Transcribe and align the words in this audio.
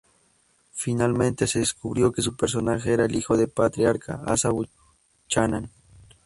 Finalmente 0.73 1.45
se 1.45 1.59
descubrió 1.59 2.11
que 2.11 2.23
su 2.23 2.35
personaje 2.35 2.91
era 2.91 3.05
el 3.05 3.13
hijo 3.15 3.37
del 3.37 3.49
patriarca 3.49 4.23
Asa 4.25 4.49
Buchanan. 4.49 5.69